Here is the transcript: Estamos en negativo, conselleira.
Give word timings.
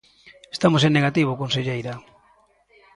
Estamos 0.55 0.81
en 0.83 0.91
negativo, 0.97 1.39
conselleira. 1.41 1.93